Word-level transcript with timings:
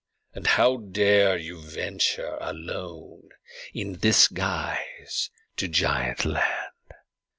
And 0.33 0.47
how 0.47 0.77
dare 0.77 1.37
you 1.37 1.61
venture 1.61 2.35
alone 2.41 3.29
in 3.71 3.99
this 3.99 4.27
guise 4.29 5.29
to 5.57 5.67
Giant 5.67 6.25
Land?" 6.25 6.71